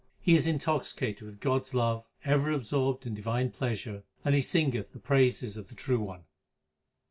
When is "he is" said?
0.19-0.47